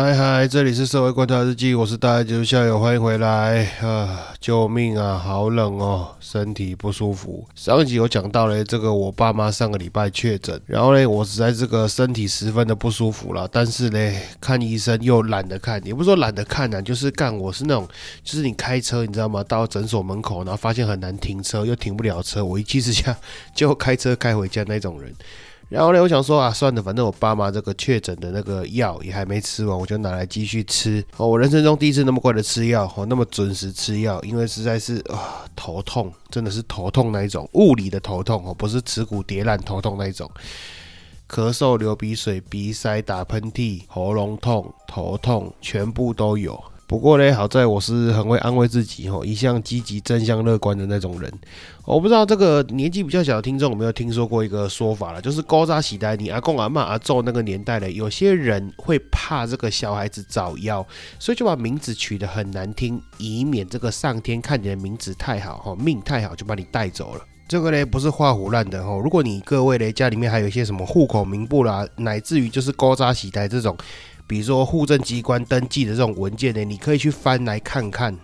[0.00, 4.32] 嗨嗨，这里是社会观察日记，我是大家就校友，欢迎回来啊！
[4.38, 7.44] 救命啊，好冷哦，身体不舒服。
[7.56, 17.88] 上一集有讲到嘞，这个我爸妈上个礼拜确诊，然后嘞，我实在这个身体十分的不舒服了，但是嘞，看医生又懒得看，也不是说懒得看啊，就是干我是那种，
[18.22, 19.42] 就是你开车你知道吗？
[19.42, 23.16] 到诊所门口，然后发现很难停车，又停不了车，我一气之下
[23.52, 25.12] 就开车开回家那种人。
[25.68, 31.04] 然后呢，我想说啊，算了，反正我爸妈这个确诊的那个药也还没吃完，我就拿来继续吃。
[31.18, 40.30] 哦，我人生中第一次那么快的吃药，哦，那么准时吃药，因为实在是啊头痛，真的是头痛那一种，物理的头痛哦，不是耻骨跌烂头痛那一种，
[41.28, 46.58] 咳嗽、流鼻水、鼻塞、打喷嚏、喉咙痛、头痛，全部都有。
[46.88, 51.30] 不过呢，好在我是很会安慰自己吼，一向积极正向乐观的那种人。
[51.84, 60.82] 我不知道这个年纪比较小的听众有没有听说过一个说法了，就是高扎喜呆，你阿公阿妈阿祖那个年代的，有些人会怕这个小孩子早夭，
[61.18, 67.20] 所以就把名字取得很难听，以免这个上天看你的名字太好哈，命太好就把你带走了。
[67.46, 73.76] 这个呢不是画胡乱的哈，如果你各位呢家里面还有一些什么户口名簿啦，乃至于就是高扎喜呆这种。
[74.28, 78.16] 比如说户政机关登记的这种文件呢，你可以去翻来看看。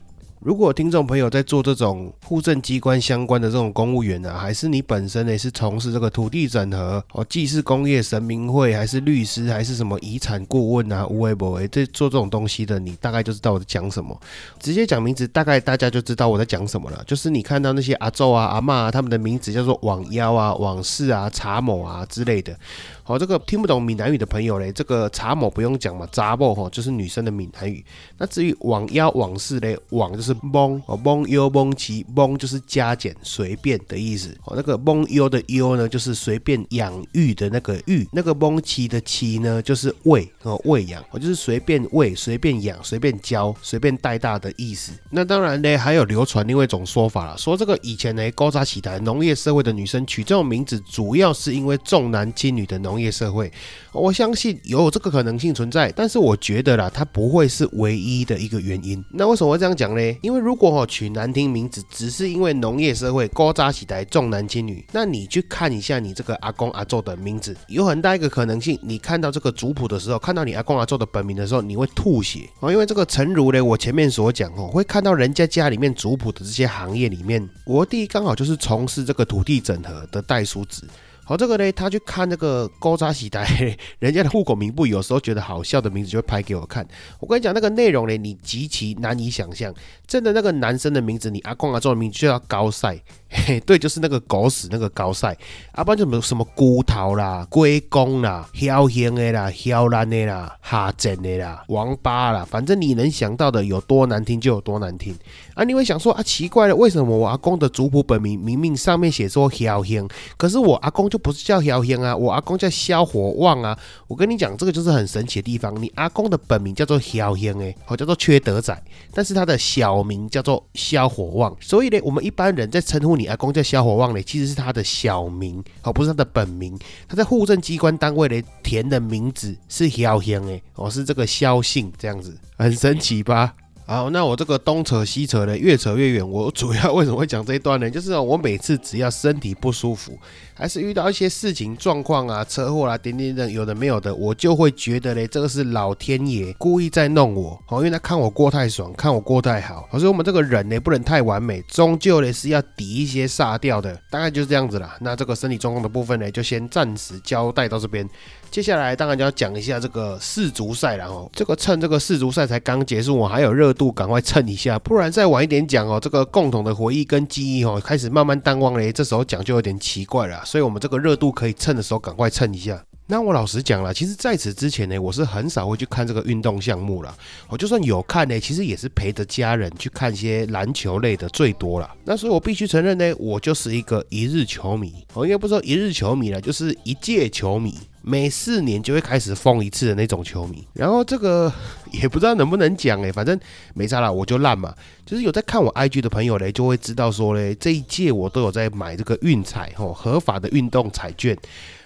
[0.44, 14.20] 如果听众朋友在做这种户政机关相关的这种公务员呢，还是你本身呢是从事这个土地整合哦，既是工业神明会，还是律师，还是什么遗产顾问啊，无为不为这做这种东西的，你大概就知道我在讲什么。
[14.60, 17.02] 直接讲名字，大概大家就知道我在讲什么了。
[17.06, 22.54] 就是你看到那些阿周啊、阿妈啊，他们的名字叫做网妖啊、往事啊、查某啊之类的。
[23.02, 27.82] 好，这个听不懂闽南语的朋友嘞，这个查某不用讲嘛，查某吼就是女生的闽南语。
[28.18, 34.34] 那至于网妖往事嘞，网就是 蒙哦，蒙优蒙奇，蒙就是加减随便的意思。
[34.44, 44.92] 哦，那个蒙优的优呢，就是随便养育的那个育，那个蒙奇的奇呢，就是喂哦喂养，哦就是随便喂、随便养、随便教、随便带大的意思。
[45.10, 52.94] 那当然呢，还有流传另外一种说法了，说这个以前呢，高扎起台农业社会的女生取这种名字，主要是因为重男轻女的农。
[52.94, 53.52] 农业社会，
[53.90, 59.04] 我相信有这个可能性存在，但是我觉得啦，它不会是唯一的一个原因。
[59.10, 60.13] 那为什么会这样讲呢？
[60.22, 72.70] 因为如果哦取难听名字，只是因为农业社会高扎起来重男轻女，那你去看一下你这个阿公阿祖的名字，有很大一个可能性，你看到这个族谱的时候，看到你阿公阿祖的本名的时候，你会吐血哦。
[72.70, 80.86] 因为这个诚如呢，我前面所讲哦，会看到人家家里面族谱的这些行业里面，我弟刚好就是从事这个土地整合的代书子。
[81.24, 83.46] 好，这个呢，他去看那个高扎喜台，
[83.98, 86.86] 人家的户口名簿，有时候觉得好笑的名字就会拍给我看。
[87.18, 89.72] 我跟你讲，那个内容呢，你极其难以想象。
[90.06, 93.00] 真的那个男生的名字，你阿公阿祖的名字就叫高赛，
[93.64, 95.34] 对，就是那个狗屎那个高赛。
[95.72, 105.16] 阿不然就什么什么骨头啦、龟公啦、嚣兴的啦、嚣烂的啦、哈真的啦、王八啦，反正你能想到的有多难听就有多难听。
[105.54, 113.78] 啊，你会想说啊，奇怪了，为什么我阿公的族谱本名明明上面写说嚣兴，可是我阿公就不是叫囂兴啊，我阿公叫萧火旺啊。
[114.08, 115.80] 我跟你讲，这个就是很神奇的地方。
[115.80, 118.76] 你阿公的本名叫做囂兴诶，好叫做缺德仔，
[119.12, 121.56] 但是他的小名叫做萧火旺。
[121.60, 126.76] 所以呢，我们一般人在称呼你阿公叫萧火旺呢，其实是他的小名，哦，不是他的本名。
[127.06, 133.54] 他在户政机关单位呢填的名字是囂兴诶，哦，是这个萧姓这样子，很神奇吧？
[133.86, 136.26] 好，那我这个东扯西扯的，越扯越远。
[136.26, 137.88] 我主要为什么会讲这一段呢？
[137.92, 140.18] 就是我每次只要身体不舒服，
[140.54, 147.62] 还是遇到一些事情状况啊，车祸啦，点点等，有的没有的，我就会觉得嘞，这个是老天爷故意在弄我。
[147.66, 149.86] 好，因为他看我过太爽，看我过太好。
[149.92, 153.94] 所以我们这个人呢，不能太完美，终究呢是要抵一些煞掉的。
[154.08, 154.96] 大概就是这样子啦。
[155.02, 158.08] 那这个身体状况的部分呢，就先暂时交代到这边。
[158.54, 161.28] 接下来当然就要讲一下这个世足赛了哦。
[161.32, 168.92] 这个趁这个世足赛才刚结束，我还有热度，赶快蹭一下，不然再晚一点讲哦，这个共同的回忆跟记忆哦，开始慢慢淡忘嘞。
[168.92, 172.80] 这时候讲就有点奇怪了，所以我们这个热度可以蹭的时候赶快蹭一下。
[173.08, 177.12] 那我老实讲了，其实在此之前呢，我是很少会去看这个运动项目了。
[177.48, 181.90] 我就算有看呢，其实也是陪着家人去看些篮球类的最多了。
[182.04, 184.94] 那所以我必须承认呢，我就是一个一日球迷。
[185.12, 187.74] 我应该不说一日球迷了，就是一届球迷。
[188.06, 191.50] 每四年就会开始封一次的那种球迷，然后这个
[191.90, 193.38] 也不知道能不能讲哎，反正
[193.72, 194.74] 没差啦，我就烂嘛。
[195.06, 201.34] 就是有在看我 IG 的朋友嘞，就会知道说嘞，这一届我都有在买这个运彩吼，合法的运动彩券。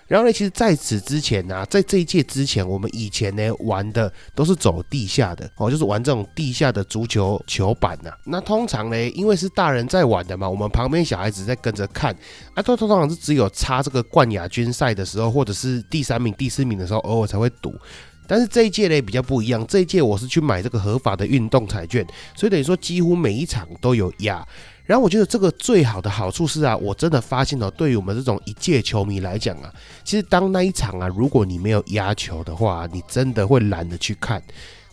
[0.08, 8.10] 然后呢，其实在此之前呢，在这一届之前，我们以前呢玩的都是走地下的哦，就是玩这种地下的足球球板呐。
[8.24, 12.16] 那通常呢，因为是大人在玩的嘛，我们旁边小孩子在跟着看
[12.54, 17.74] 啊，都通常是只有插这个冠亚军赛的时候，或者是第三名、第四名的时候，偶尔才会赌。
[18.26, 24.46] 但是这一届呢比较不一样，这一届我是去买这个合法的运动彩券，所以等于说几乎每一场都有压。
[24.88, 29.70] 然后我觉得这个最好的好处是啊，我真的发现哦，对于我们这种一届球迷来讲啊，
[30.02, 34.42] 其实当那一场啊，如果你没有压球的话，你真的会懒得去看。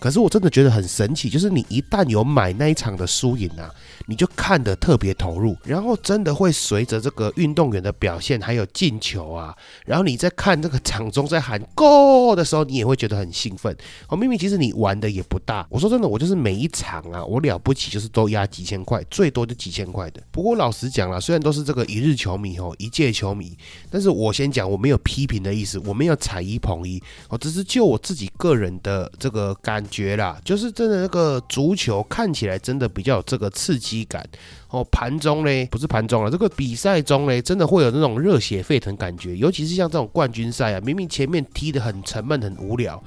[0.06, 3.74] 可是我真的觉得很神奇，就是你一旦有买那一场的输赢啊。
[4.08, 13.76] 你就看得特别投入，然后真的会随着这个运动员的表现，还有进球啊，然后你在看这个场中在喊 “Go” 的时候，你也会觉得很兴奋。
[14.08, 15.66] 哦，明明其实你玩的也不大。
[15.72, 20.22] 我说真的，我就是每一场啊，我了不起就是都压几千块，最多就几千块的。
[20.30, 23.58] 不过老实讲了，虽然都是这个一日球迷哦，一届球迷，
[23.90, 29.84] 但是我先讲，我没有批评的意思，我没有踩一捧一，我只是就我自己个人的这个感
[30.16, 34.06] 啦，就是真的那个足球看起来真的比较有这个刺激。
[34.06, 34.28] 感
[34.70, 43.02] 哦，盘中嘞不是盘中了，这个比赛中嘞，真的会有那种热血沸腾感觉，尤其是像这种冠军赛啊，明明前面踢得很沉闷很无聊。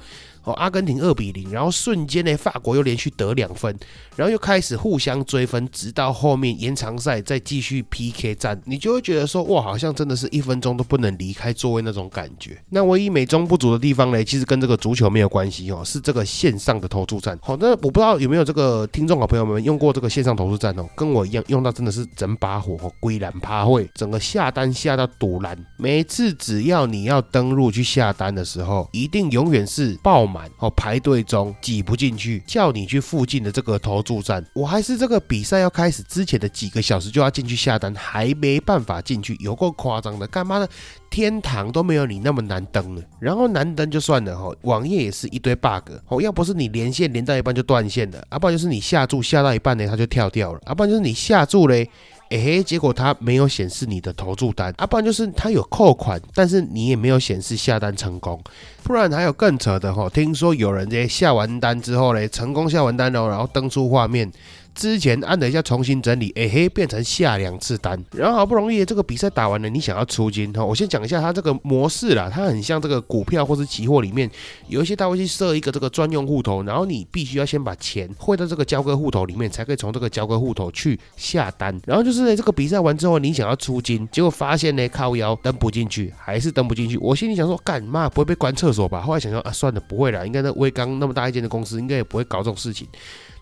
[0.49, 3.75] 哦，阿根廷二比零，然后瞬间呢，法国又连续得两分，
[4.15, 12.57] 然后又开始互相追分，直到后面延长赛再继续 PK 战，你就会觉得说，哇，好像真的是一分钟都不能离开座位那种感觉。
[12.69, 17.37] 那唯一美中不足的地方呢，其实跟这个足球没有关系哦，是这个线上的投注站。
[17.41, 30.29] 好，那我不知道有没有这个听众好朋友们用过这个线上投注站哦，跟我一样用到真的是整把火哦，归然趴会，整个下单下到堵蓝，每次只要你要登录去下单的时候，一定永远是爆。
[30.29, 34.45] 满哦，排队中挤不进去，叫你去附近的这个投注站。
[34.53, 40.27] 我还是这个比赛要开始之前的几个小时就要进去下单，还没办法进去，有够夸张的。
[40.27, 40.67] 干嘛呢？
[41.09, 43.01] 天堂都没有你那么难登了。
[43.19, 46.21] 然后难登就算了哈，网页也是一堆 bug 哦。
[46.21, 51.89] 要不是你连线连到一半就断线了，要不然就是你下注下到一半呢，它就跳掉了，要不然就是你下注嘞。
[52.29, 58.39] 哎，结果它没有显示你的投注单，啊，不然就是它有扣款，但是你也没有显示下单成功，
[58.83, 64.31] 不然还有更扯的哈，听说有人在下完单之后嘞，成功下完单哦，然后登出画面。
[64.73, 74.29] 之前按了一下重新整理，哎嘿，变成下两次单，然后好不容易这个比赛打完了，你想要出金哈，我先讲一下它这个模式啦，它很像这个股票或是期货里面
[74.67, 81.77] 有一些它会去设一个这个专用户头，然后你必须要先把钱汇到这个交割户头里面，才可以从这个交割户头去下单。
[81.85, 86.97] 然后就是呢，这个比赛完之后，你想要出金，结果发现呢靠腰登不进去，还是登不进去。
[86.97, 89.01] 我心里想说，干嘛不会被关厕所吧？
[89.01, 92.87] 后来想说啊，算了，不会啦，应该那威刚那么大一间的公司，应该也不会搞这种事情。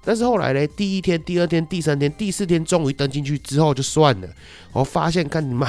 [0.03, 0.67] 但是后来呢？
[0.67, 4.27] 第一天、第二天、第三天、第四天，终于登进去之后就算了。
[4.71, 5.67] 我发现，干你妈！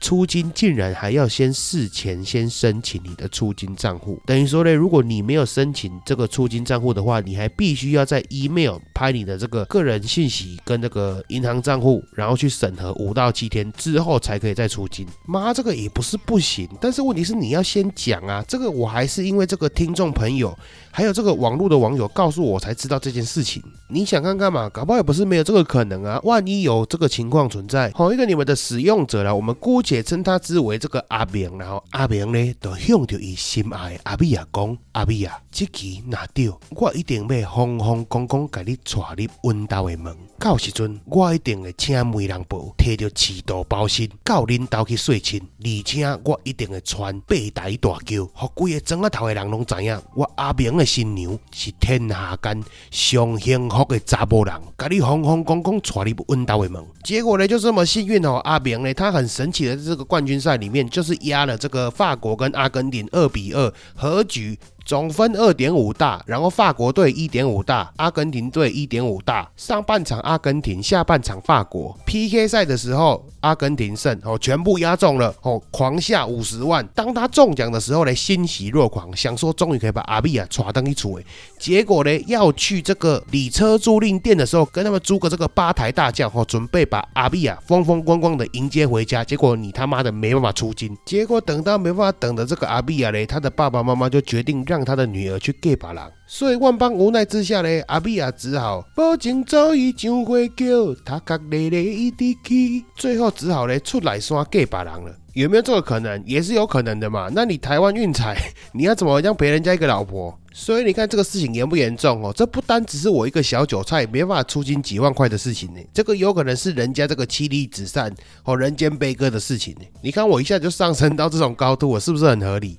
[0.00, 15.04] 出金竟然还要先事前先申请你的出金账户，等于说呢，如果你没有申请这个出金账户的话，你还必须要在 email 拍你的这个个人信息跟这个银行账户，然后去审核五到七天之后才可以再出金。
[15.26, 20.56] 妈，这个也不是不行，但是问题是你要先讲啊，这个我还是因为这个听众朋友
[20.92, 23.62] 还有这个网络的网友告诉我才知道这件事情。
[23.88, 24.68] 你想看看嘛？
[24.68, 29.82] 搞不好也不是没有这个可能啊，万一有这个情况存在，好一个你们的使用者啦，我们姑。
[29.88, 40.12] 且称他之为这个阿明，然后阿明呢，就向着伊心爱的阿米亚讲：阿米啊，这期拿到，我一定要风风光光给你带入温道的门。
[40.40, 56.84] 到时阵，我一定会请媒人婆摕着赤道包身，到恁兜去说亲，而且我一定会传八台大轿，互规个庄仔头的人拢知影，我阿明的新娘是天下间上幸福的查某人，甲你风风光光带入温道的门。
[57.04, 64.58] 结果呢，就这么幸运哦，阿明呢，他很神奇的，这个冠军赛里面就是压了这个法国跟阿根廷二比二和局。
[64.88, 69.46] 总分二点五大，然后法国队一点五大，阿根廷队一点五大。
[69.54, 71.94] 上半场阿根廷，下半场法国。
[72.06, 76.88] PK 赛的时候，阿根廷胜哦，全部压中了哦，狂下五十万。
[76.94, 81.26] 当他中奖的时候呢，欣喜若狂，想说终于可以把阿比亚抓登一出诶。
[81.58, 89.22] 结果呢，要去这个礼车租赁店的时候，跟他们租个这个八抬大轿哦，准备把阿比亚风风光光的迎接回家。
[89.22, 90.96] 结果你他妈的没办法出金。
[91.04, 94.77] 结果等到没办法等的这个阿比亚嘞，他的爸爸妈妈就决定让。
[94.78, 105.12] 让他的女儿去嫁别人，所以万般无奈之下呢，阿比亚只好报警早已上会桥，他甲累累一直去，最后只好呢出来山嫁别人了。
[105.34, 106.22] 有没有这个可能？
[106.24, 107.28] 也是有可能的嘛。
[107.32, 108.36] 那你台湾运财，
[108.72, 110.36] 你要怎么让别人家一个老婆？
[110.52, 112.32] 所以你看这个事情严不严重哦？
[112.34, 118.12] 这不单只是我一个小韭菜没办法出金几万块的事情呢，这个有可能是人家这个妻离子散
[118.44, 119.80] 哦、人间悲歌的事情呢。
[120.02, 122.78] 你看我一下就上升到这种高度，我是不是很合理？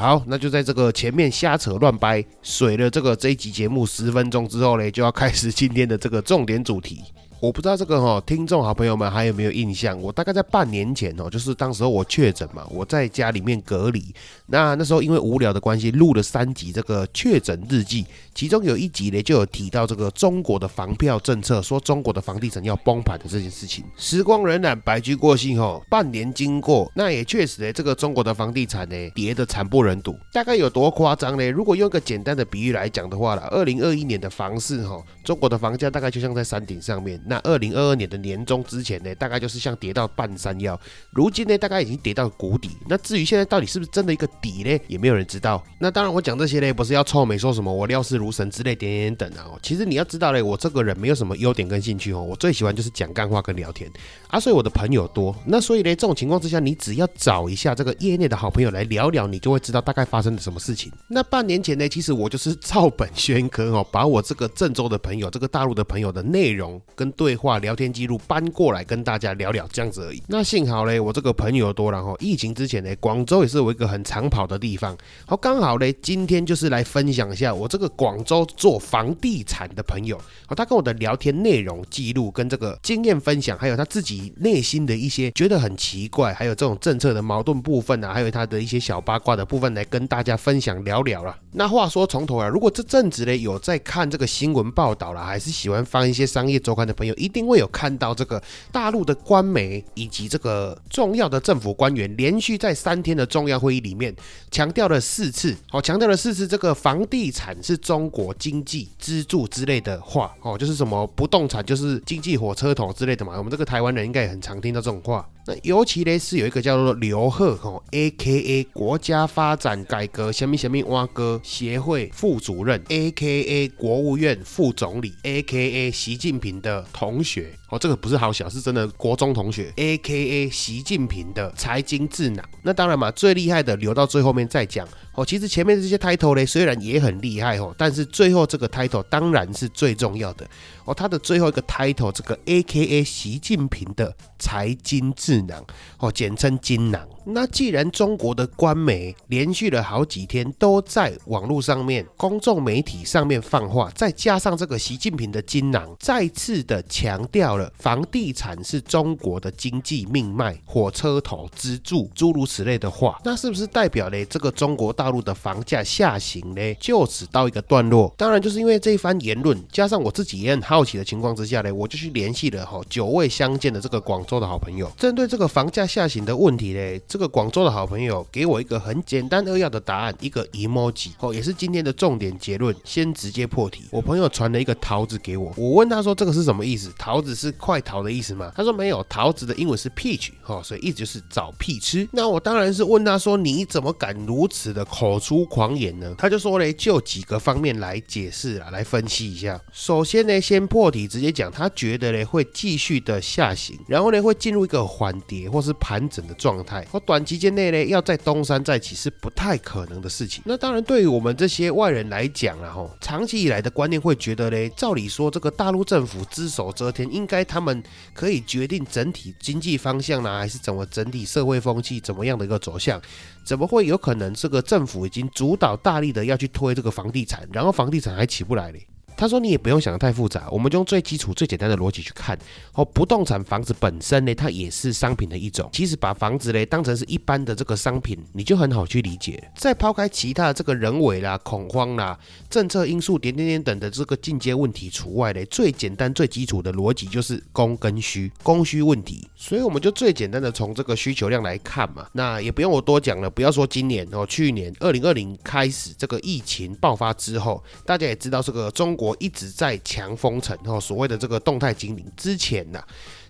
[0.00, 7.02] 好，那就在这个前面瞎扯乱掰水了这个这一集节目十分钟之后呢，就要开始今天的这个重点主题。
[7.40, 9.96] 我不知道这个哈，听众好朋友们还有没有印象？
[10.02, 14.12] 我大概在半年前哦，就是当时候我确诊嘛，我在家里面隔离。
[14.46, 18.04] 那那时候因为无聊的关系，录了三集这个确诊日记，
[18.34, 23.84] 其中有一集呢就有提到这个中国的房票政策，说中国的房地产要崩盘的这件事情。
[23.96, 30.18] 时光荏苒，白驹过隙吼，半年经过，那也确实呢，这个中国的房地产呢跌得惨不忍睹。
[30.32, 31.48] 大概有多夸张呢？
[31.52, 37.22] 如果用一个简单的比喻来讲的话啦，二零二一年的房市哈，中国的房价大概就像在山顶上面。
[37.28, 40.78] 那二零二二年的年中之前呢，大概就是像跌到半山腰，
[41.10, 42.70] 如今呢，大概已经跌到谷底。
[42.88, 45.62] 那至于现在到底是不是真的一个底呢，也没有人知道。
[45.78, 49.58] 那当然，我讲这些呢，不是要臭美，说什么我料事如神之类点点等啊。
[49.62, 53.90] 其实你要知道嘞，我这个人没有什么优点跟兴趣哦，我最喜欢就是讲干话跟聊天
[54.28, 55.34] 啊，所以我的朋友多。
[55.44, 60.90] 那所以呢，这种情况之下，你只要找一下这个业内的好朋友来聊聊，你就会知道大概发生了什么事情。
[61.08, 67.92] 那半年前呢，其实我就是照本宣科哦，把我这个郑州的朋友、这个大陆的朋友的内容跟对话聊天。
[67.98, 70.22] 记录搬过来跟大家聊聊这样子而已。
[70.28, 74.96] 那幸好嘞，我这个朋友多，然后疫情之前呢，广州也是我一个很常跑的地方。
[75.26, 91.36] 好，刚好嘞，今天就是来分享一下我这个广州做房地产的朋友，好，他跟我的聊天内容记录跟这个经验分享，还有他自己内心的一些觉得很奇怪，还有这种政策的矛盾部分啊，还有他的一些小八卦的部分来跟大家分享聊聊了。
[91.50, 97.68] 那话说从头啊，如果这阵子嘞有在看这个新闻报道了，还是喜欢翻一些商业周刊的朋友，一定会有。
[97.78, 104.12] 看到这个大陆的官媒以及这个重要的政府官员，连续在三天的重要会议里面
[104.50, 113.36] 强调了四次，哦，强调了四次这个房地产是中国经济支柱之类的话，哦，就是什么不动产就是经济火车头之类的嘛。
[113.36, 115.28] 我们这个台湾人应该也很常听到这种话。
[115.48, 132.44] 那尤其呢是有一个叫做刘贺吼，A K A 国家发展改革什么什么蛙哥协会副主任，A K A 国务院副总理，A K A 习近平的同学哦，这个不是好小，是真的国中同学，A K A 习近平的财经智囊。
[132.62, 135.24] 那当然嘛，最厉害的留到最后面再讲哦。
[135.24, 140.46] 其实前面这些 title 呢，虽然也很厉害哦，但是最后这个 title 当然是最重要的
[140.88, 140.94] 哦。
[140.94, 145.38] 他的最后一个 title，这个 A K A 习近平的财经智。
[145.48, 145.64] 囊
[145.98, 147.08] 哦，简称金囊。
[147.24, 166.74] 那既然中国的官媒连续了好几天都在网络上面、公众媒体上面放话，再加上这个习近平的金囊再次的强调了房地产是中国的经济命脉、火车头支柱，诸如此类的话，那是不是代表呢这个中国大陆的房价下行呢？
[166.80, 168.12] 就此到一个段落？
[168.16, 182.72] 当然，就是因为这一番言论，加上我自己也很好好奇的情况之下呢，我就去联系了哈久未相见的这个广州的好朋友，针对这个房价下行的问题嘞，这个广州的好朋友给我一个很简单扼要的答案，一个 emoji 哦，也是今天的重点结论。
[182.84, 186.92] 先直接破题，我朋友传了一个桃子给我，我问他说这个是什么意思？
[186.96, 188.52] 桃子是快逃的意思吗？
[188.54, 192.08] 他说没有，桃子的英文是 peach 哦，所以意思就是找屁吃。
[192.12, 196.14] 那我当然是问他说你怎么敢如此的口出狂言呢？
[196.16, 199.60] 他就说嘞，就几个方面来解释啊，来分析一下。
[199.72, 207.48] 首先呢，先破题直接讲，他觉得嘞会继续的下行，然后呢会进入一个缓跌或是盘整的状态，或短期间。
[207.48, 210.42] 内呢，要在东山再起是不太可能的事情。
[210.44, 217.82] 那当然，对于我们这些外人来讲啊，吼，长期以来的观念会觉得嘞，照理说这个大陆政府只手遮天，应该他们
[218.12, 223.00] 可以决定整体经济方向呢，还是怎么整体社会风气怎么样的一个走向？
[223.44, 228.86] 怎么会有可能这个政府已经主导大力的要去推这个房地产，然后房地产还起不来嘞？
[229.18, 232.38] 他说：“你也不用想的太复杂，我们就用最基础、最简单的逻辑去看。
[232.72, 235.68] 哦，不动产房子本身呢，它也是商品的一种。
[235.72, 239.50] 其实把房子嘞当成是一般的这个商品，你就很好去理解。
[239.56, 242.16] 再抛开其他的这个人为啦、恐慌啦、
[242.48, 249.28] 政策因素点点点等的这个进阶问题除外嘞，最简单、最基础的逻辑就是供跟需，供需问题。
[249.34, 252.06] 所以我们就最简单的从这个需求量来看嘛。
[252.12, 262.82] 那也不用我多讲了，不要说今年哦，去年二零二零开始这个疫情爆发之后，大家也知道这个中国。”我一直在强封城，哦，所谓的这个动态精灵之前呢，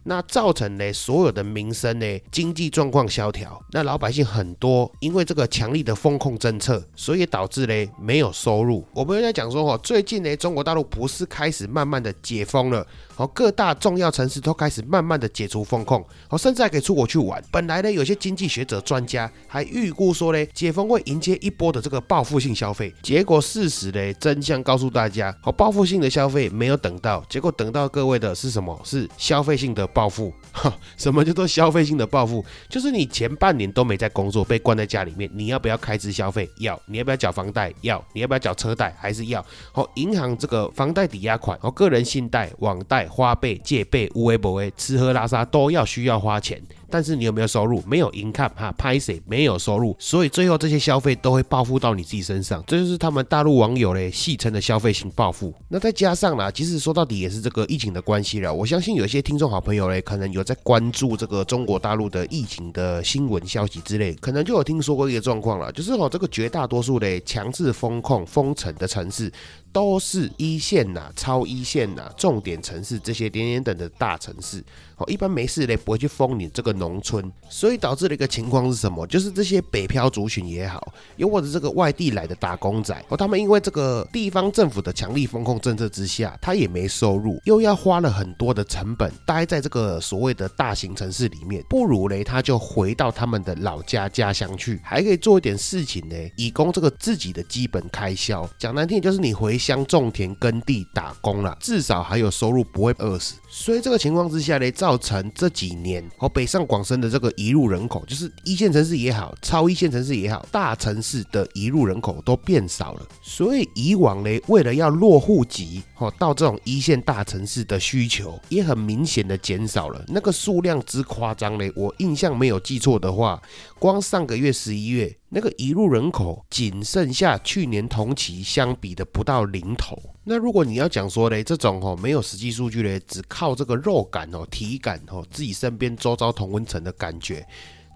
[0.04, 8.84] 那造成呢所有的民生呢经济状况萧条，那老百姓很多因为这个强力的风控政策，所以导致呢没有收入。
[8.94, 12.86] 我们在讲说哦，最近呢中国大陆不是开始慢慢的解封了，
[13.16, 17.42] 哦各大重要城市都开始慢慢的解除风控，哦甚至还可以出国去玩。
[17.50, 28.78] 本来呢有些经济学者专家还预估说呢解封会迎接一波的这个报复性消费，结果事实呢真相告诉大家，哦报复性的消费没有等到，结果等到各位的是什么？
[28.84, 30.32] 是消费性的暴富。
[30.52, 32.44] 哈， 什么叫做消费性的暴富？
[32.68, 36.48] 就是你前半年都没在工作，被关在家里面，你要不要开支消费？
[36.58, 36.80] 要。
[36.86, 37.72] 你要不要缴房贷？
[37.82, 38.04] 要。
[38.12, 38.94] 你要不要缴车贷？
[38.98, 39.44] 还是要。
[39.72, 46.60] 好，银行这个房贷抵押款，哦，个人信贷、网贷、花呗、借呗、无为不为，吃喝拉撒都要需要花钱。
[46.90, 47.82] 但是你有没有收入？
[47.86, 55.52] 没有 income 哈，拍谁没有收入，所以最后这些消费都会报复到你自己身上，这就是他们大陆网友嘞戏称的消费性报复。
[55.68, 58.52] 那再加上啦，其实说到底也是这个疫情的关系了。
[58.52, 69.30] 我相信有一些听众好朋友嘞，可能有在关注这个中国大陆的疫情的新闻消息之类，可能就有听说过一个状况了，就是哦，这个绝大多数嘞强制封控封城的城市。
[69.72, 74.64] 都是一线呐、超一线呐、重点城市这些点点等的大城市，
[74.96, 79.06] 哦，一般没事嘞不会去封你这个农村，所以导致了一个情况是什么？
[79.06, 98.48] 就是这些北漂族群也好，又或者这个外地来的打工仔，哦，他们因为这个地方政府的强力风控政策之下，他也没收入，又要花了很多的成本待在这个所谓的大型城市里面，不如嘞他就回到他们的老家家乡去，还可以做一点事情呢，以供这个自己的基本开销。
[98.58, 99.57] 讲难听就是你回。
[99.58, 103.34] 乡种田耕地打工了，至少还有收入，不会饿死。
[103.60, 113.02] 所以这个情况之下呢，造成这几年哦北上广深的这个移入人口，就是一线城市也好，超一线城市也好，大城市的移入人口都变少了。
[113.20, 120.04] 所以以往呢，为了要落户籍哦到这种一线大城市的需求，也很明显的减少了。
[120.06, 123.42] 那个数量之夸张呢，我印象没有记错的话，
[123.80, 125.12] 光上个月十一月。
[125.30, 129.94] 那个移入人口仅剩下去年同期相比的不到零头。
[130.28, 137.46] 那如果你要讲说嘞，这种哦没有实际数据嘞，只靠这个肉感哦、体感哦、自己身边周遭同温层的感觉。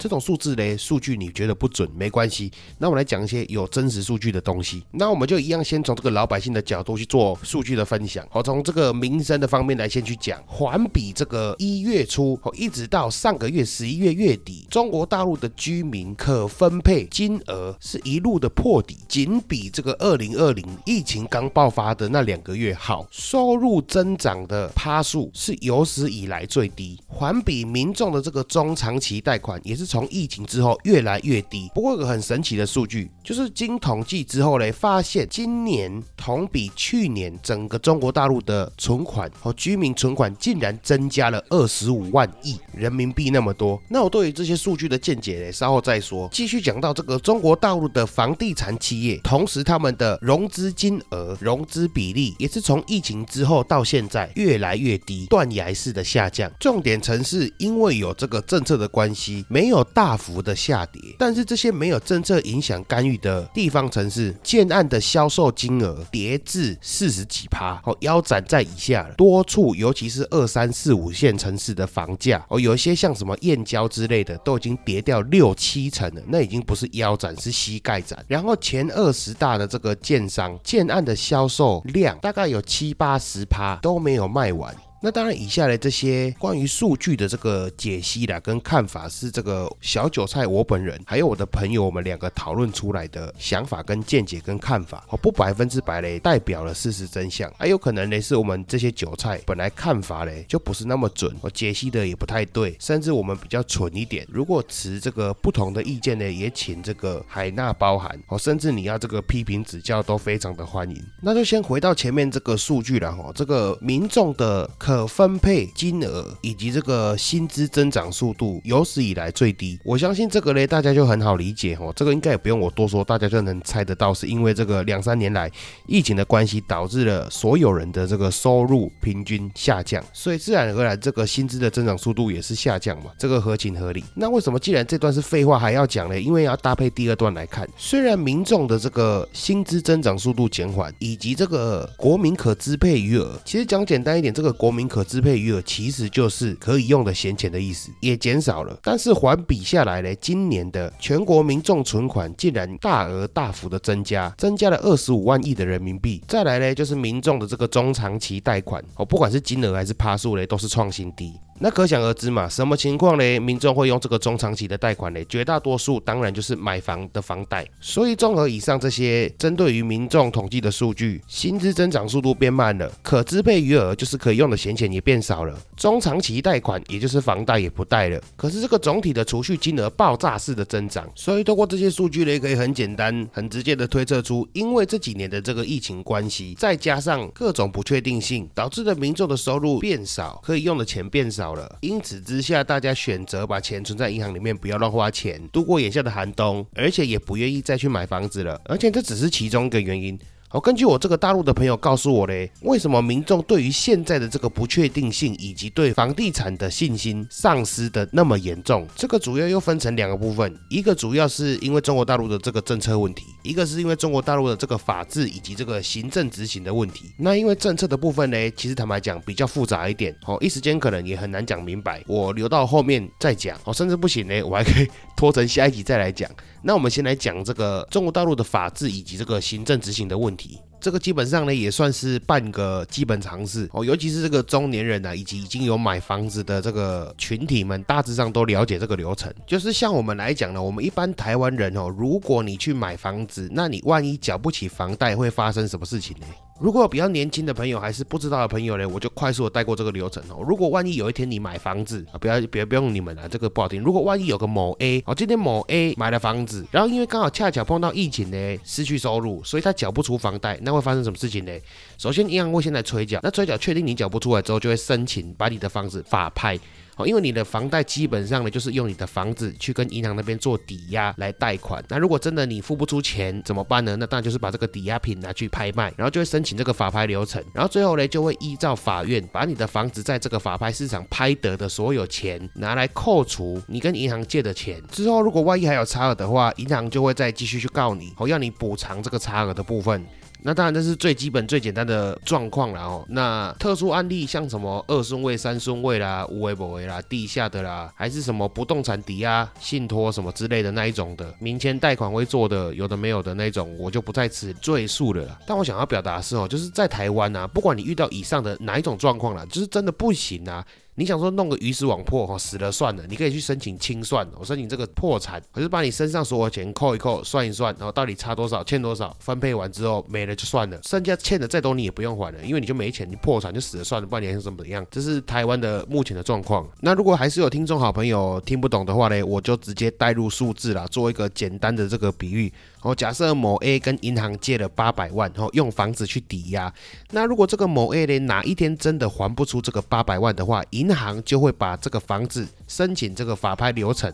[0.03, 4.83] 这种数字嘞，数据你觉得不准没关系，那我们来讲一些有真实数据的东西。
[4.91, 8.27] 那我们就一样，先从这个老百姓的角度去做数据的分享。
[8.29, 29.92] 好，从这个民生的方面来先去讲，环比这个一月初哦，一直到上个月十一月月底，中国大陆的居民可分配金额是一路的破底，仅比这个二零二零疫情刚爆发的那两个月好，收入增长的趴数是有史以来最低，环比民众的这个中长期贷款也是。
[29.93, 43.79] 从疫情之后越来越低，不过有个很神奇的数据，就是经统计之后嘞，发现今年同比去年整个中国大陆的存款和居民存款竟然增加了二十五万亿人民币那么多。
[43.91, 46.27] 那我对于这些数据的见解嘞，稍后再说。
[46.33, 56.51] 继续讲到这个中国大陆的房地产企业，同时他们的融资金额、融资比例也是从疫情之后到现在越来越低，断崖式的下降。
[56.59, 59.82] 重点城市因为有这个政策的关系，没有。
[59.85, 69.15] 大幅的下跌，但是这些没有政策影响干预的地方城市，建案的销售金额跌至四十几趴，哦，腰斩在以下了。
[69.15, 78.25] 多处，尤其是二三四五线城市的房价，哦，有一些像什么燕郊之类的，都已经跌掉六七成了，那已经不是腰斩，是膝盖斩。
[78.29, 84.75] 然后前二十大的这个建商建案的销售量，大概有七八十趴都没有卖完。
[85.05, 104.25] 那当然，以下的这些关于数据的这个解析啦，跟看法是这个小韭菜我本人还有我的朋友，我们两个讨论出来的想法跟见解跟看法，哦，不百分之百嘞代表了事实真相，还有可能嘞是我们这些韭菜本来看法嘞就不是那么准，我解析的也不太对，甚至我们比较蠢一点。
[104.31, 111.05] 如果持这个不同的意见呢，也请这个海纳包含，哦，甚至你要这个批评指教都非常的欢迎。
[111.21, 114.71] 那就先回到前面这个数据了哈，这个民众的。
[114.93, 121.91] 可分配金额以及这个薪资增长速度有史以来最低，我相信这个呢，大家就很好理解哦。
[121.97, 125.51] 这个应该也不用我多说，大家就能猜得到，是因为这个两三年来
[125.87, 134.05] 疫情的关系，导致了所有人的这个收入平均下降，所以自然而然这个薪资的增长速度也是下降嘛，这个合情合理。
[134.15, 136.21] 那为什么既然这段是废话还要讲呢？
[136.21, 144.82] 因为要搭配第二段来看，虽然民众的这个薪资增长速度减缓，以及这个国民可支配余额，其实讲简单一点，这个国民。
[144.89, 148.79] 可支配余额其实就是可以用的闲钱的意思，也减少了。
[148.83, 156.23] 但是环比下来呢，今年的全国民众存款竟然大额大幅的增加，增加了二十五万亿的人民币。
[156.29, 161.33] 再来呢，就是民众的这个中长期贷款，哦，不管是金额还是趴数呢，都是创新低。
[161.63, 163.39] 那可想而知嘛，什么情况呢？
[163.39, 165.25] 民众会用这个中长期的贷款呢？
[165.27, 167.65] 绝大多数当然就是买房的房贷。
[167.81, 178.21] 所以综合以上这些针对于民众统计的数据，薪资增长速度变慢了，可支配余额就是可以用的闲钱也变少了，中长期贷款也就是房贷也不贷了。
[178.35, 198.61] 可是这个总体的储蓄金额爆炸式的增长，所以通过这些数据呢，可以很简单、很直接的推测出，因为这几年的这个疫情关系，再加上各种不确定性，导致的民众的收入变少，可以用的钱变少因此之下，大家选择把钱存在银行里面，不要乱花钱，度过眼下的寒冬，而且也不愿意再去买房子了。
[198.65, 200.19] 而且这只是其中一个原因。
[200.53, 208.87] 好，根据我这个大陆的朋友告诉我嘞，为什么民众对于现在的这个不确定性以及对房地产的信心丧失的那么严重？
[208.95, 217.07] 这个主要又分成两个部分，一个主要是因为中国大陆的这个政策问题，一个是因为中国大陆的这个法治以及这个行政执行的问题。
[217.17, 224.87] 那因为政策的部分呢，其实坦白讲比较复杂一点，哦，一时间可能也很难讲明白，我留到后面再讲，哦，甚至不行呢，我还可以
[225.17, 226.31] 拖成下一集再来讲。
[226.65, 230.42] 那我们先来讲这个中国大陆的法治以及这个行政执行的问题。
[230.81, 239.33] 这个基本上呢也算是半个基本常识哦，尤其是这个中年人呢，以及已经有买房子的这个群体们，大致上都了解这个流程。
[239.47, 246.27] 就是像我们来讲呢，我们一般台湾人哦，如果你去买房子，那你万一缴不起房贷，会发生什么事情呢？
[246.63, 250.45] 如果比较年轻的朋友还是不知道的朋友呢，我就快速的带过这个流程哦。
[250.47, 253.83] 如果万一有一天你买房子啊，不要别不用你们啊，这个不好听。
[253.83, 261.53] 如果万一有个某 A 哦，今天某 A 买了房子，然后因为刚好恰巧碰到疫情呢，失去收入，所以他缴不出房贷，那会发生什么事情呢？
[261.99, 266.57] 首先银行会先来催缴，那催缴确定你缴不出来之后，就会申请把你的房子法拍。
[266.97, 271.83] 哦，因为你的房贷基本上呢，就是用你的房子去跟银行那边做抵押来贷款。
[271.89, 273.97] 那如果真的你付不出钱怎么办呢？
[273.97, 277.43] 那当然就是把这个抵押品拿去拍卖，然后就会申请这个法拍流程。
[277.55, 284.83] 然后最后呢，就会依照法院把你的房子在这个法拍市场拍得的所有钱拿来扣除你跟银行借的钱。
[284.91, 290.05] 之后如果万一还有差额的话，银行就会再继续去告你，哦，要你补偿这个差额的部分。
[290.45, 293.05] 那当然，这是最基本、最简单的状况了哦。
[293.09, 305.39] 那特殊案例像什么二顺位、三顺位啦、无为不为啦、地下的啦，还是什么不动产抵押、信托什么之类的那一种的，民间贷款会做的，有的没有的那种，我就不在此赘述了。
[305.47, 310.67] 但我想要表达的是哦，就是在台湾啊，不管你遇到以上的哪一种状况了，就是真的不行啊。
[310.95, 324.87] 你想说弄个鱼死网破哈死了算了，你可以去申请清算，我申请这个破产，我就把你身上所有钱扣一扣，算一算，然后到底差多少，欠多少，分配完之后没了就算了，剩下欠的再多你也不用还了，因为你就没钱，你破产就死了算了，不然你还是怎么样？
[324.91, 326.69] 这是台湾的目前的状况。
[326.81, 332.53] 那如果还是有听众好朋友听不懂的话呢，我就直接带入数字啦，做一个简单的这个比喻。
[332.83, 336.73] 哦，假设某 A 跟银行借了八百万，然后用房子去抵押。
[337.13, 344.13] 那如果这个某 A 呢，哪一天真的还不出这个八百万的话，银行就会把这个房子申请这个法拍流程。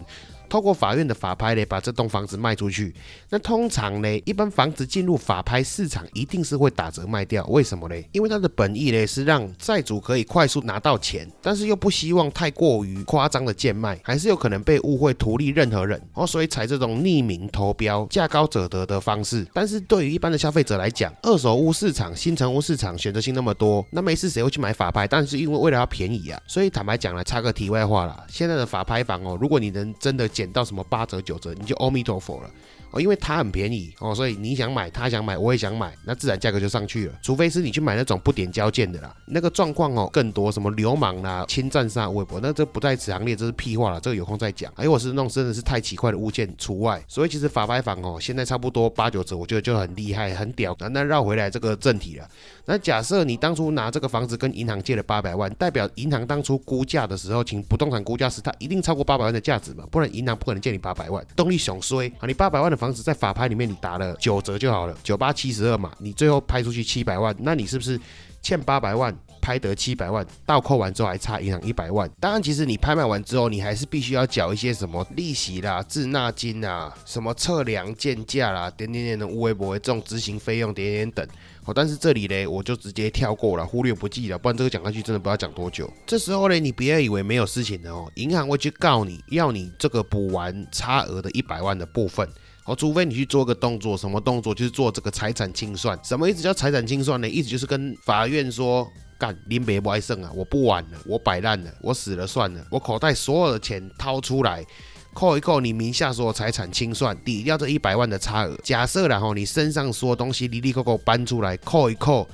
[0.49, 2.95] 透过法院的法拍呢，把这栋房子卖出去。
[3.31, 7.45] 那通常呢，一般房子进入法拍市场，一定是会打折卖掉。
[7.47, 7.95] 为什么呢？
[8.13, 16.27] 因为它的本意呢是让债主可以快速拿到钱，但是又不希望太过于夸张的贱卖，还是有可能被误会图利任何人哦。
[16.27, 19.47] 所以采这种匿名投标、价高者得的方式。
[19.53, 25.07] 但是对于一般的消费者来讲，二手屋市场、新城屋市场选择性那么多，那没事谁会去买法拍？
[25.07, 30.27] 但是因为为了要便宜啊，所以坦白讲了，插个题外话了，现在的法拍房哦，如果你能真的。
[30.39, 32.51] 减到什么八折九折，你就阿弥陀佛了。
[32.91, 37.13] 哦，因为它很便宜哦，所以你想买，他想买，我也想买，那自然价格就上去了。
[37.23, 44.01] 除非是你去买那种不点交件的啦，那个状况哦更多，什么流氓啦、侵占上微博，那这不在此行列，这是屁话了。
[44.01, 44.73] 这个有空再讲。
[44.77, 47.03] 哎，我是那种真的是太奇怪的物件除外。
[47.07, 50.75] 所以其实法拍房哦，现在差不多八九折，我觉得就很厉害、很屌。
[50.79, 52.29] 那那绕回来这个正题了。
[52.65, 59.85] 那假设你当初拿这个房子跟银行借了八百万，代表银行当初估价的时候，请不动产估价时，它一定超过八百万的价值嘛？
[59.91, 61.25] 不然银行不可能借你八百万。
[61.35, 62.27] 动力熊衰啊！
[62.27, 63.59] 你八百万的房子在法拍里。
[63.59, 68.01] 面你打了九折就好了，九八七十二嘛，你最后拍出去七百万，那你是不是
[68.41, 72.09] 欠八百万，拍得七百万，倒扣完之后还差银行一百万？
[72.21, 81.27] 当然，其实你拍卖完之后，你还是必须要缴一些什么利息啦、滞纳金啊、什么测量建价啦、点点点的无微不微这种执行费用点点等。
[81.65, 85.93] 哦，但是这里呢，我就直接跳过了，忽略不计了，不然这个讲下去真的不知道讲多久。
[86.07, 92.27] 这时候呢，你不要以为没有事情的哦，银行会去告你要你这个补完差额的一百万的部分。
[92.69, 94.55] 哦，除非你去做个动作，什么动作？
[94.55, 95.99] 就是做这个财产清算。
[96.05, 97.27] 什么意思叫财产清算呢？
[97.27, 98.87] 意思就是跟法院说，
[99.19, 104.63] 干林别不爱胜啊，我不玩了，我摆烂了，我死了算了，我口袋所有的钱掏出来，
[105.15, 108.55] 扣一扣你名下所有财产清算，抵掉这一百万的差额。
[108.63, 112.29] 假设然后你身上所有东西离离扣扣搬出来，扣一扣，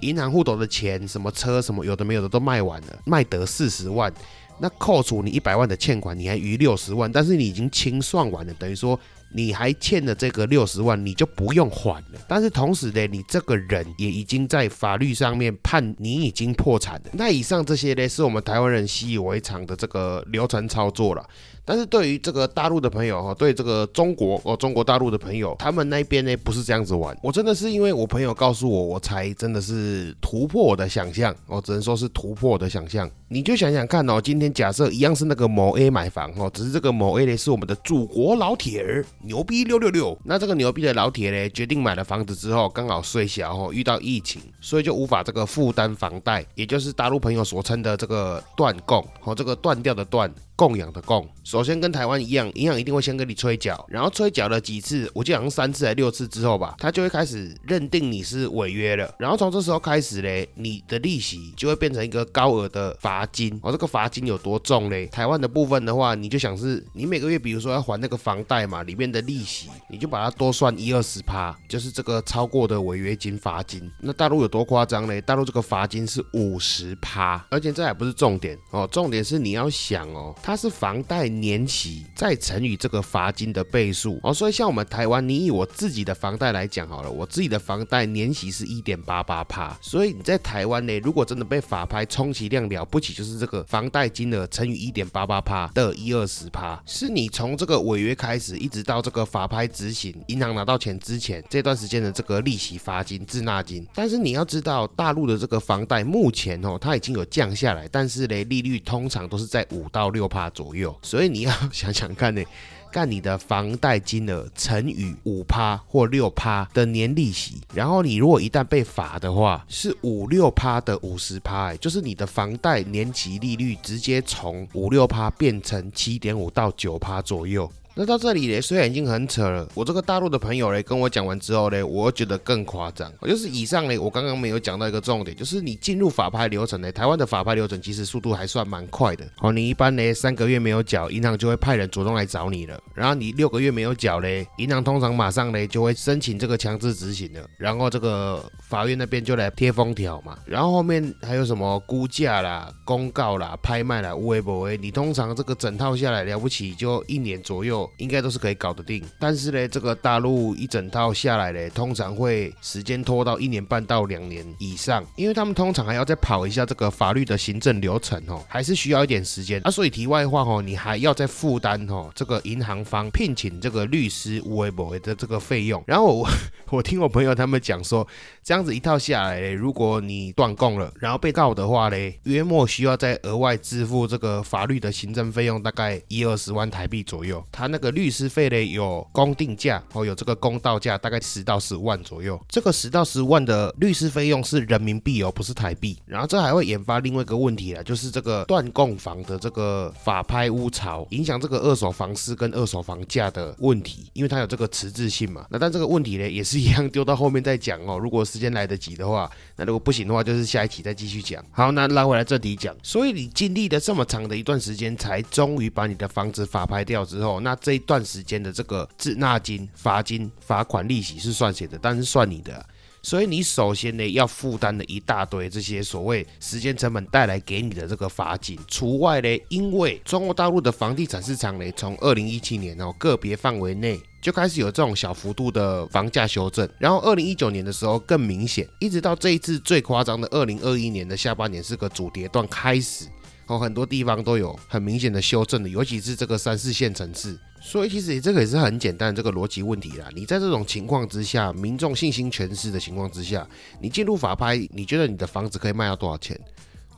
[0.00, 4.12] 银行户头的钱，什么车什么有的没有的都卖完了，卖得四十万。
[4.60, 9.00] 那扣除你一百万的欠款，你还余六十万，但是你已经清算完了，等于说。
[9.32, 12.20] 你还欠了这个六十万，你就不用还了。
[12.26, 17.10] 但是同时呢，你这个人也已经在法律上面判你已经破产了。
[17.12, 21.28] 那以上这些呢，是我们台湾人习以为常的这个流程操作了。
[21.68, 27.14] 但是对于这个大陆的朋友哈，对这个中国哦，中国大陆的朋友，他们那边呢不是这样子玩。
[27.22, 31.36] 我真的是因为我朋友告诉我，我才真的是突破我的想象。
[31.46, 33.10] 我只能说是突破我的想象。
[33.28, 40.18] 你就想想看哦，今天假设一样是那个某 A 买房哦，只是这个某 A 呢是我们的祖国老铁儿，牛逼六六六。
[40.24, 50.32] 那这个牛逼的老铁呢，决定买了房子之后，刚好睡小哦，遇到疫情，所以就无法这个负担房贷，也就是大陆朋友所称的这个断供和这个断掉的断。
[50.58, 63.56] 供养的供，首先跟台湾一样，银行一定会先跟你催缴，然后催缴了几次，我记得好像三次还六次之后吧，他就会开始认定你是违约了，然后从这时候开始嘞，你的利息就会变成一个高额的罚金。
[63.62, 65.06] 哦，这个罚金有多重嘞？
[65.06, 73.88] 台湾的部分的话，你就想是你每个月，比如说要还那个房贷嘛，里面的利息，你就把它多算一二十趴，就是这个超过的违约金罚金。
[74.00, 75.20] 那大陆有多夸张嘞？
[75.20, 80.34] 大陆这个罚金是五十趴，而且这还不是重点哦，重点是你要想哦。
[80.48, 103.86] 它是房贷年息再乘以这个罚金的倍数哦，所以像我们台湾，你以我自己的房贷来讲好了，我自己的房贷年息是一点八八帕，所以你在台湾呢，如果真的被法拍，充其量了不起就是这个房贷金额乘以一点八八帕的一二十帕，是你从这个违约开始，一直到这个法拍执行，银行拿到钱之前这段时间的这个利息、罚金、滞纳金。
[103.94, 110.37] 但是你要知道，大陆的这个房贷目前哦，它已经有降下来，但是呢，利率通常都是在五到六帕。
[110.38, 112.42] 趴左右，所以你要想想看呢，
[112.92, 127.70] 干你的房贷金额乘以五趴或六趴的年利息，然后你如果一旦被罚的话，是五六趴的五十趴，就是你的房贷年期利率直接从五六趴变成七点五到九趴左右。
[128.00, 133.12] 那到这里呢，虽然已经很扯了，我这个大陆的朋友呢，跟我讲完之后呢，我觉得更夸张。
[133.22, 139.26] 就是以上呢，我刚刚没有讲到一个重点，就是你进入法拍流程呢，台湾的法拍流程其实速度还算蛮快的。
[139.40, 142.80] 哦，你一般呢三个月没有缴，银行就会派人主动来找你了。
[142.94, 147.44] 然后你六个月没有缴嘞，银行通常马上呢就会申请这个强制执行了。
[147.56, 150.38] 然后这个法院那边就来贴封条嘛。
[150.46, 157.87] 然后后面还有什么估价啦、公告啦、拍卖啦、微博诶，你通常这个整套下来了不起就一年左右。
[157.96, 169.70] 应该都是可以搞得定，但是呢，这个大陆一整套下来呢，通常会时间拖到一年半到两年以上，因为他们通常还要再跑一下这个法律的行政流程哦，还是需要一点时间啊。
[169.70, 175.82] 所以题外话哦，你还要再负担哦这个银行方聘请这个律师无为博的这个费用。
[175.86, 176.28] 然后我
[176.70, 178.06] 我听我朋友他们讲说，
[178.44, 187.42] 这样子一套下来，如果你断供了，然后被告的话呢，约莫需要再额外支付这个法律的行政费用，大概一二十万台币左右。
[187.50, 187.77] 他那。
[187.78, 192.36] 这个律师费呢有公定价哦，有这个公道价，大概十到十五万左右。
[192.48, 195.96] 这个十到十五万的律师费用是人民币哦，不是台币。
[196.04, 205.46] 然后这还会引发另外一个问题了，就是这个断供房的这个法拍屋潮，影响这个二手房市跟二手房价的问题，因为它有这个迟滞性嘛。
[205.48, 207.96] 那但这个问题呢，也是一样丢到后面再讲哦。
[207.96, 211.40] 如果时间来得及的话，那如果不行的话，就是下一期再继续讲。
[211.52, 212.74] 好，那拉回来这里讲。
[212.82, 221.78] 所以你经历了这么长的一段时间，才终于把你的房子法拍掉之后，那这一段时间的这个滞纳金、罚金、罚款、利息是算谁的？
[221.80, 222.64] 但是算你的，
[223.02, 243.06] 所以你首先呢要负担的一大堆这些所谓时间成本带来给你的这个罚金，除外呢，因为中国大陆的房地产市场呢，从二零一七年哦个别范围内就开始有这种小幅度的房价修正，然后二零一九年的时候更明显，一直到这一次最夸张的二零二一年的下半年是个主跌段开始。
[243.46, 247.38] 哦，很多地方都有很明显的修正的，尤其是这个三四线城市。
[247.60, 250.08] 所以其实这个也是很简单的这个逻辑问题啦。
[250.14, 253.46] 你在这种情况之下，民众信心全失的情况之下，
[253.80, 256.38] 你进入法拍，你觉得你的房子可以卖到多少钱？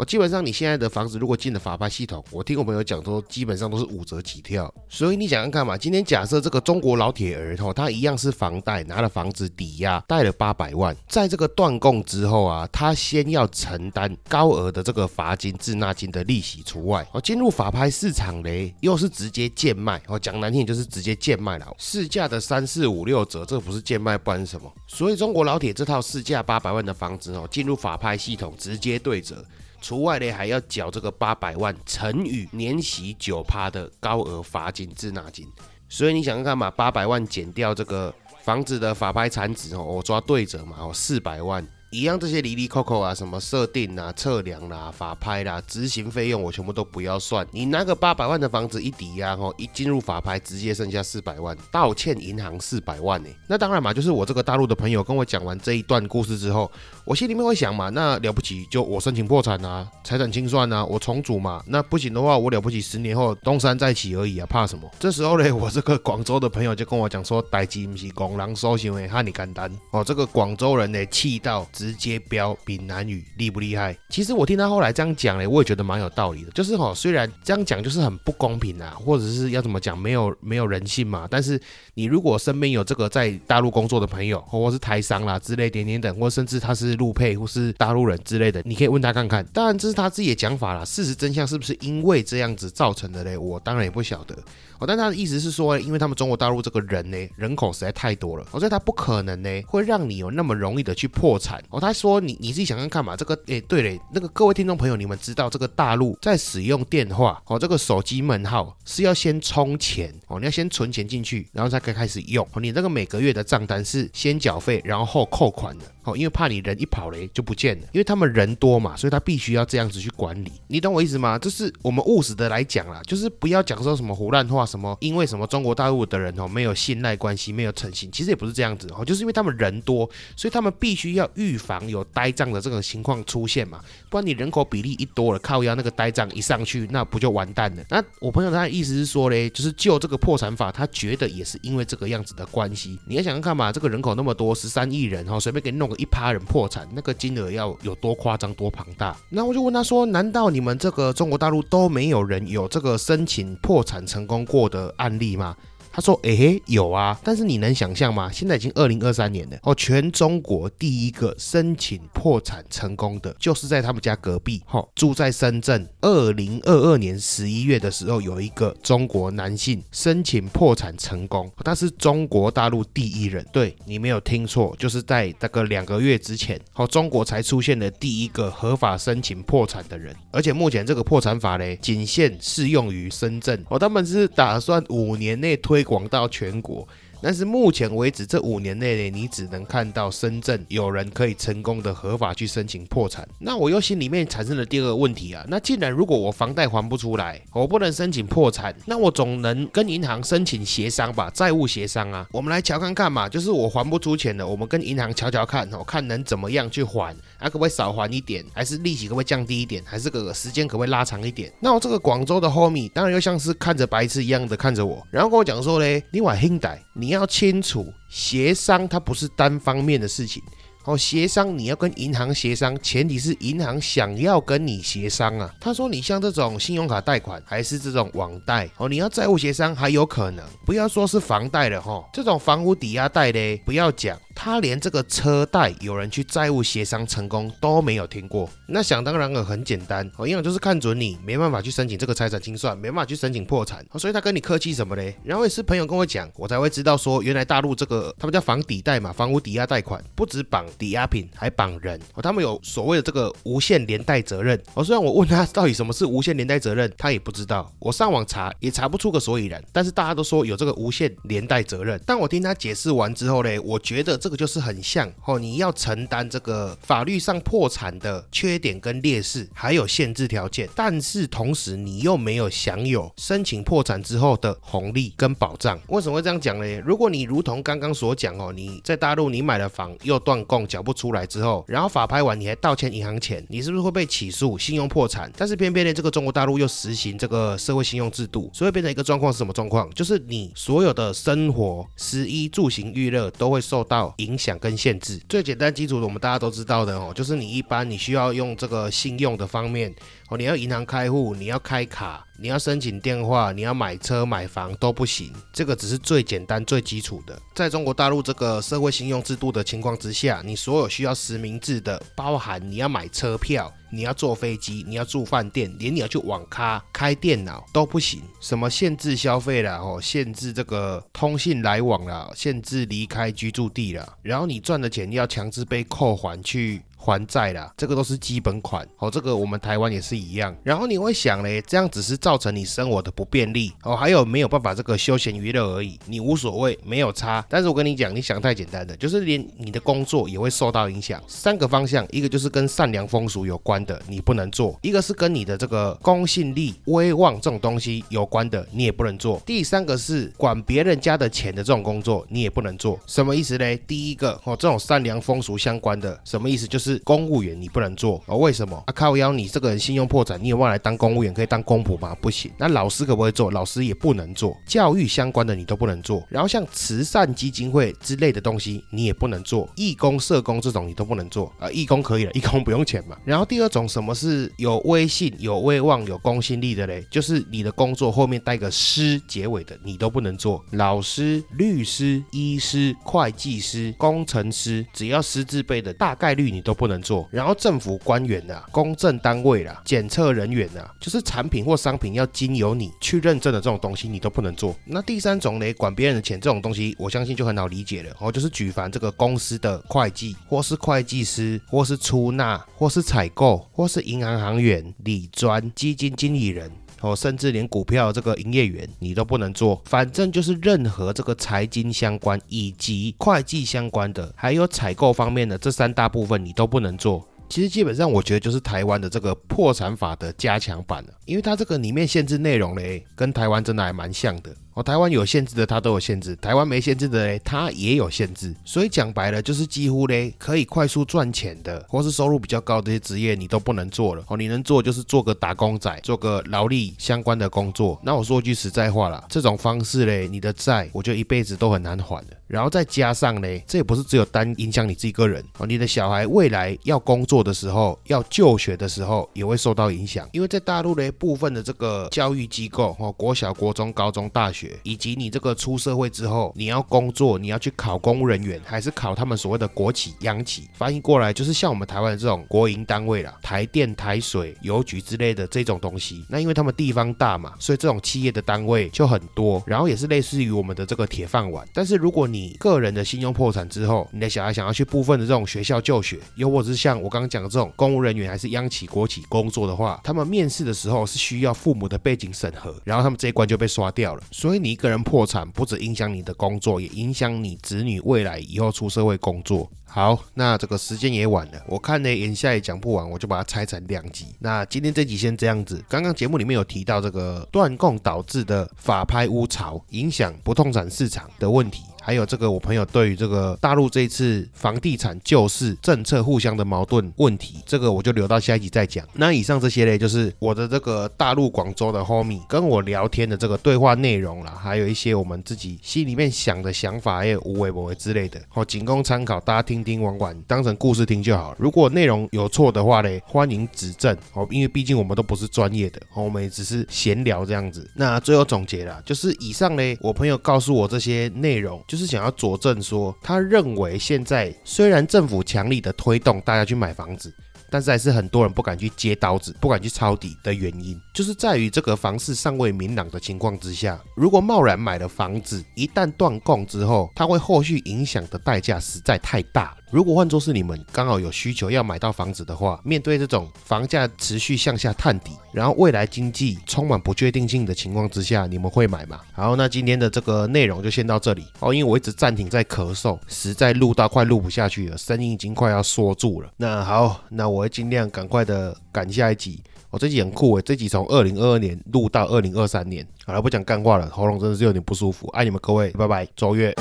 [0.01, 4.73] 哦，基本上你现在的房子如果进了法拍系统，我听我朋友讲说，基本上都是五折起跳。
[4.89, 17.07] 所以你想想看嘛，今天假设这个中国老铁儿哦，他一样是房贷，拿了房子抵押，贷了八百万，在这个断供之后啊，他先要承担高额的这个罚金、滞纳金的利息除外。
[17.13, 20.01] 哦，进入法拍市场嘞，又是直接贱卖。
[20.07, 24.73] 哦，讲难听就是直接贱卖了，市价的三四五六折，这不是贱卖，不然什么？
[24.87, 29.45] 所以中国老铁这套市价八百万的房子哦，进入法拍系统直接对折。
[29.81, 35.47] 除外呢，还要缴这个八百万乘以年息九趴的高额罚金滞纳金，
[35.89, 38.15] 所以你想想看嘛，八百万减掉这个
[38.45, 47.45] 房子的法拍产值哦，我抓对折嘛哦，四百万一样这些离离扣扣啊，什么设定啊、测量啦、法拍啦、执行费用，我全部都不要算。
[47.51, 53.29] 你拿个八百万的房子一抵押哦，一进入法拍直接剩下四百万，倒欠银行四百万呢。
[53.49, 56.71] 那当然嘛，就是我这个大陆的朋友跟我讲完这一段故事之后，
[57.05, 61.63] 我心里面会想嘛，那了不起就我申请破产啊，财产清算啊，我重组嘛。
[61.67, 64.89] 那不行的话，我了不起十年后东山再起而已啊，怕什么？
[64.99, 70.05] 这时候呢， 我这个广州的朋友就跟我讲说，代机不是公狼收行为，哈你简单哦。
[70.05, 73.97] 这个广州人呢，气到直接飙闽南语，厉不厉害？
[74.09, 76.51] 其实我听他后来这样讲呢，我也觉得蛮有道理的。
[76.53, 81.27] 就是哈，虽然这样讲就是很不公平啊，或者是要怎么讲，没有没有人性嘛。
[81.31, 81.61] 但是
[81.95, 89.45] 你如果身边有这个在大陆工作的朋友，或者是台商啦之类点点等，或甚至他是陆配或是大陆人之类的，你可以问他看看。
[89.53, 93.37] 当然这是他自己的讲法啦，事实真相是不是因为这样子造成的嘞？
[93.37, 94.37] 我当然也不晓得。
[94.79, 101.63] 哦，但他的意思是说，因为他们中国大陆这个人呢，人口实在太多了，所以他不可能呢会让你有那么容易的去破产。
[101.69, 112.47] 哦，他说你你自己想想看嘛，这个诶，对嘞，那个各位听众朋友，你们知道这个大陆在使用电话哦，这个手机门号是要先充钱哦，你要先存钱进去，然后才可以开始用。
[112.55, 115.85] 你这个每个月的账单是先缴费，然后扣款的。
[116.05, 120.53] 哦，因为怕你人一跑嘞就不见了，因为他们人多嘛，所以他必须要这样子去管理。
[120.69, 121.39] 你懂我意思吗？
[121.39, 124.65] 就是我们务实的来讲啦，就是不要讲说什么胡乱话。
[124.65, 124.97] 什么？
[125.01, 125.47] 因为什么？
[125.51, 137.83] 中国大陆的人哦，没有信赖关系，没有诚信，其实也不是这样子哦，就是因为他们人多，所以他们必须要预防有呆账的这种情况出现嘛，不然你人口比例一多了，靠腰那个呆账一上去，那不就完蛋了？
[137.91, 142.97] 那我朋友他的意思是说嘞，就是就这个破产法，他觉得也是因为这个样子的关系。
[143.09, 149.15] 你要想想看嘛，这个人口那么多，十三亿人哈，随便给你弄个一趴人破产，那个金额要有多夸张、多庞大？
[149.29, 154.71] 那我就问他说，难道你们这个中国大陆都没有人有这个申请破产成功过？
[154.71, 155.57] 的案例吗？
[156.01, 158.31] 他说：“诶，有啊，但是你能想象吗？
[158.33, 165.87] 现在已经二零二三年了哦，全中国第一个申请破产成功的，就是在他们家隔壁，哈，住在深圳。
[166.01, 173.47] 二零二二年十一月的时候，有一个中国男性申请破产成功，他是中国大陆第一人。
[173.53, 180.17] 对你没有听错，就是在那个两个月之前，好，中国才出现了第一个合法申请破产的人。
[180.31, 183.63] 而且目前这个破产法呢，仅限适用于深圳。
[183.69, 186.87] 哦，他们是打算五年内推。”广到全国。
[187.23, 193.29] 但是目前为止，这五年内呢，你只能看到深圳有人可以成功的合法去申请破产。
[193.41, 202.27] 那我又心里面产生了第二个问题啊，那既然如果我房贷还不出来，我不能申请破产，那我总能跟银行申请协商吧，债务协商啊。
[202.33, 211.53] 我们来瞧看看嘛，就是我还不出钱了，我们跟银行瞧瞧看，哦，看能怎么样去还，啊，可不可以少还一点，还是利息可不可以降低一点，还是个时间可不可以拉长一点？
[211.61, 217.11] 那我这个广州的 homie 当然又像是看着白痴一样的看着我，然后跟我讲说嘞，另外兄弟，你。
[217.11, 220.41] 你要清楚，协商它不是单方面的事情。
[220.85, 225.53] 哦，协商你要跟银行协商，前提是银行想要跟你协商啊。
[225.61, 234.17] 他说你像这种信用卡贷款还是这种网贷哦，你要债务协商还有可能，不要说是房贷了哈，这种房屋抵押贷嘞，不要讲。
[234.43, 245.15] 他连这个车贷有人去债务协商成功都没有听过，那想当然了，很简单，哦，银行就是看准你没办法去申请这个财产清算，没办法去申请破产，所以他跟你客气什么嘞？
[245.23, 254.59] 然后也是朋友跟我讲，我才会知道说，原来大陆这个他们叫房抵贷嘛，房屋抵押贷款不止绑抵押品，还绑人，哦，他们有所谓的这个无限连带责任。
[254.73, 262.01] 哦，虽然我问他到底什么是无限连带责任，他也不知道，我上网查也查不出个所以然，但是大家都说有这个无限连带责任。
[262.07, 275.77] 但我听他解释完之后嘞，我觉得这这个就是很像哦，你要承担这个法律上破产的缺点跟劣势，还有限制条件，但是同时你又没有享有申请破产之后的红利跟保障。
[275.89, 276.81] 为什么会这样讲呢？
[276.87, 285.29] 如果你如同刚刚所讲哦，你在大陆你买了房又断供缴不出来之后，然后法拍完你还倒欠银行钱，你是不是会被起诉信用破产？
[285.37, 289.91] 但是偏偏呢，这个中国大陆又实行这个社会信用制度，所以变成一个状况是什么状况？
[289.93, 294.51] 就是你所有的生活、食衣住行、娱乐都会受到影响。
[294.61, 299.91] 跟限制最简单基础的，我们大家都知道的哦，就是你一般你需要用这个信用的方面
[300.31, 307.37] 哦，你要银行开户，你要开卡，你要申请电话，你要买车买房都不行，这个只是最简单最基础的。
[307.53, 313.73] 在中国大陆这个社会信用制度的情况之下，你所有需要实名制的，包含你要买车票。
[313.93, 318.23] 你要坐飞机，你要住饭店，连你要去网咖开电脑都不行。
[318.39, 324.17] 什么限制消费了哦，限制这个通信来往了，限制离开居住地了。
[324.23, 328.87] 然后你赚的钱要强制被扣还去还债啦，这个都是基本款。
[328.99, 330.55] 哦，这个我们台湾也是一样。
[330.63, 337.43] 然后你会想嘞，这样只是造成你生活的不便利哦，还有没有办法这个休闲娱乐而已，你无所谓，没有差。
[337.49, 341.23] 但是我跟你讲，你想太简单了，就是连你的工作也会受到影响。
[341.27, 352.99] 三个方向，一个就是跟善良风俗有关的，你不能做；一个是跟你的这个公信力、威望这种东西有关的，你也不能做；第三个是管别人家的钱的这种工作，你也不能做。
[353.07, 353.77] 什么意思嘞？
[353.87, 356.67] 第一个哦，这种善良风俗相关的，什么意思？
[356.67, 358.39] 就是公务员你不能做哦。
[358.39, 358.83] 为什么？
[358.87, 362.17] 啊，靠腰，你这个人信用破产，你有办法来当公务员，可以当公仆吗？
[362.21, 362.51] 不行。
[362.59, 363.51] 那老师可不可以做？
[363.51, 364.57] 老师也不能做。
[364.67, 366.23] 教育相关的你都不能做。
[366.29, 369.69] 然后像慈善基金会之类的东西，你也不能做。
[369.77, 371.71] 义工、社工这种你都不能做啊。
[371.71, 373.17] 义工可以了，义工不用钱嘛。
[373.25, 377.05] 然后第二种，什么是有威信、有威望、有公信力的嘞？
[377.11, 380.65] 就是你的工作后面带个师结尾的，你都不能做。
[380.73, 387.29] 老师、律师、医师、会计师、工程师，只要师字辈的，大概率你都不能做。
[387.31, 394.75] 然后政府官员啊、公证单位啦、检测人员啊，就是产品或商品要经由你去认证的这种东西，你都不能做。
[394.87, 398.11] 那第三种嘞，管别人的钱这种东西，我相信就很好理解了。
[398.19, 406.71] 哦，就是举凡这个公司的会计，或是会计师，或是出纳，或是采购，或是银行行员、理专、基金经理人。
[407.01, 417.27] 哦，甚至连股票这个营业员你都不能做，反正就是任何这个财经相关以及会计相关的，还有采购方面的这三大部分你都不能做。
[417.49, 424.55] 其实基本上我觉得就是台湾的这个破产法的加强版了，因为它这个里面限制内容嘞，跟台湾真的还蛮像的。
[424.83, 428.55] 台湾有限制的，它都有限制；台湾没限制的嘞，它也有限制。
[428.65, 434.25] 所以讲白了，就是几乎嘞可以快速赚钱的，或是收入比较高的这些职业，你都不能做了。
[434.29, 438.01] 哦，你能做就是做个打工仔，做个劳力相关的工作。
[438.03, 442.37] 那我说句实在话啦，这种方式嘞，你的债我觉得一辈子都很难还的。
[442.47, 450.29] 然后再加上嘞，这也不是只有单影响你自己个人哦，你的小孩未来要工作的时候，要就学的时候也会受到影响。
[450.33, 454.70] 因为在大陆嘞，部分的这个教育机构哦，国小、国中、高中、大学。
[454.83, 460.69] 以及你这个出社会之后，你要工作，你要去考公务人员，还是考他们所谓的国企、央企？
[460.75, 466.25] 翻译过来就是像我们台湾的这种国营单位啦，台电、台水、邮局之类的这种东西。
[466.29, 471.67] 那因为他们地方大嘛，所以这种企业的单位就很多，然后也是类似于我们的这个铁饭碗。
[471.73, 484.23] 但是如果你个人的信用破产之后，你的小孩想要去部分的这种学校就学，又或者是像我刚刚讲的这种公务人员还是央企、国企工作的话，他们面试的时候是需要父母的背景审核，然后他们这一关就被刷掉了。
[484.31, 484.71] 所所以你。
[484.71, 489.69] 一个人破产，不止影响你的工作，也影响你子女未来以后出社会工作。
[489.85, 494.27] 好，那这个时间也晚了，我看呢，眼下也讲不完，我就把它拆成两集。
[494.39, 495.85] 那今天这集先这样子。
[495.89, 501.83] 刚刚节目里面有提到这个断供导致的法拍屋潮，影响不动产市场的问题。
[502.01, 509.07] 还有这个，我朋友对于这个大陆这一次房地产救市政策互相的矛盾问题，这个我就留到下一集再讲。
[509.15, 521.55] 那以上这些呢，就是我的这个大陆广州的 homie 跟我聊天的这个对话内容啦，还有一些我们自己心里面想的想法，还有无为不为之类的，好，仅供参考，大家听听玩玩，当成故事听就好。
[521.59, 527.89] 如果内容有错的话呢，欢迎指正哦，因为毕竟我们都不是专业的，我们也只是闲聊这样子。
[527.95, 531.83] 那最后总结啦，就是以上呢，我朋友告诉我这些内容。
[531.91, 537.35] 就是想要佐证说，他认为现在虽然政府强力的推动大家去买房子。
[537.73, 549.77] 但是还是很多人不敢去接刀子，不敢去抄底的原因，就是在于这个房市尚未明朗的情况之下，如果贸然买了房子，一旦断供之后，它会后续影响的代价实在太大。
[549.91, 559.19] 如果换作是你们刚好有需求要买到房子的话，面对这种房价持续向下探底，然后未来经济充满不确定性的情况之下，你们会买吗？
[559.33, 566.49] 好，那今天的这个内容就先到这里哦，因为我一直暂停在咳嗽，实在录到快录不下去了，声音已经快要缩住了。
[566.57, 569.61] 那好，那我会尽量赶快的赶下一集。
[569.91, 573.05] 我这集很酷诶，这集从二零二二年录到二零二三年。
[573.27, 575.27] 好了，不讲干话了，喉咙真的是有点不舒服。
[575.31, 576.73] 爱你们各位，拜拜，周月。